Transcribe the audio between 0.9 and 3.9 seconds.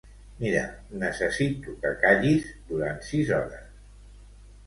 necessito que callis durant sis hores.